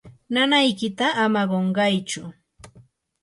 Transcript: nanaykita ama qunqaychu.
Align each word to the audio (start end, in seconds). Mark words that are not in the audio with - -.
nanaykita 0.33 1.05
ama 1.23 1.41
qunqaychu. 1.49 2.21